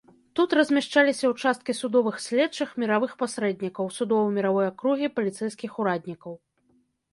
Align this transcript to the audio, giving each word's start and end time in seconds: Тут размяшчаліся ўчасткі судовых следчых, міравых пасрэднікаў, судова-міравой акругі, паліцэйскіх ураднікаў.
Тут 0.37 0.53
размяшчаліся 0.57 1.29
ўчасткі 1.33 1.75
судовых 1.81 2.15
следчых, 2.27 2.73
міравых 2.85 3.11
пасрэднікаў, 3.21 3.93
судова-міравой 3.99 4.65
акругі, 4.73 5.13
паліцэйскіх 5.21 5.71
ураднікаў. 5.85 6.33